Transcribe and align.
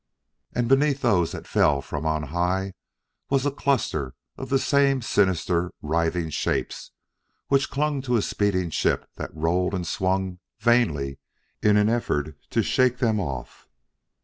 And 0.53 0.67
beneath 0.67 1.01
those 1.03 1.31
that 1.33 1.45
fell 1.45 1.79
from 1.79 2.07
on 2.07 2.23
high 2.33 2.73
was 3.29 3.45
a 3.45 3.51
cluster 3.51 4.15
of 4.35 4.49
the 4.49 4.57
same 4.57 5.03
sinister, 5.03 5.71
writhing 5.79 6.31
shapes 6.31 6.89
which 7.49 7.69
clung 7.69 8.01
to 8.01 8.17
a 8.17 8.23
speeding 8.23 8.71
ship 8.71 9.07
that 9.17 9.29
rolled 9.31 9.75
and 9.75 9.85
swung 9.85 10.39
vainly 10.57 11.19
in 11.61 11.77
an 11.77 11.87
effort 11.87 12.35
to 12.49 12.63
shake 12.63 12.97
them 12.97 13.19
off. 13.19 13.69